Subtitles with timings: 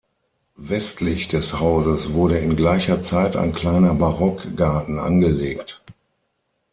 [0.55, 5.79] Westlich des Hauses wurde in gleicher Zeit ein kleiner Barockgarten angelegt.